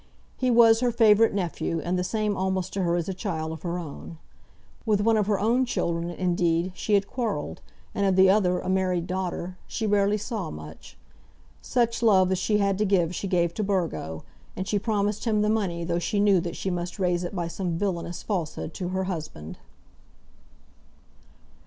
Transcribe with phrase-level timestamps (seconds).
[0.35, 3.61] He was her favourite nephew, and the same almost to her as a child of
[3.61, 4.17] her own.
[4.83, 7.61] With one of her own children indeed she had quarrelled,
[7.93, 10.97] and of the other, a married daughter, she rarely saw much.
[11.61, 14.23] Such love as she had to give she gave to Burgo,
[14.55, 17.47] and she promised him the money though she knew that she must raise it by
[17.47, 19.59] some villanous falsehood to her husband.